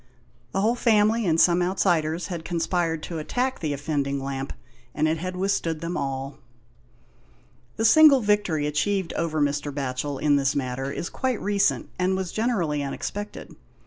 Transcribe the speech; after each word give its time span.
The 0.51 0.61
whole 0.61 0.73
family, 0.73 1.27
and 1.27 1.39
some 1.39 1.61
outsiders, 1.61 2.25
had 2.25 2.43
conspired 2.43 3.03
to 3.03 3.19
attack 3.19 3.59
the 3.59 3.71
offending 3.71 4.19
lamp, 4.19 4.51
and 4.95 5.07
it 5.07 5.19
had 5.19 5.35
withstood 5.35 5.79
them 5.79 5.95
all. 5.95 6.39
The 7.75 7.85
single 7.85 8.21
victory 8.21 8.65
achieved 8.65 9.13
over 9.13 9.39
Mr. 9.39 9.71
Batchel 9.71 10.17
in 10.19 10.37
this 10.37 10.55
matter 10.55 10.91
is 10.91 11.07
quite 11.11 11.39
recent, 11.39 11.87
and 11.99 12.15
was 12.17 12.31
generally 12.31 12.81
unexpected. 12.81 13.55